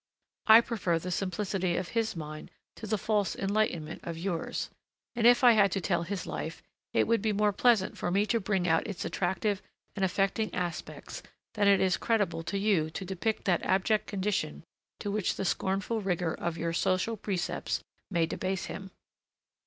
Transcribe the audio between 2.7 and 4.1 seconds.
to the false enlightenment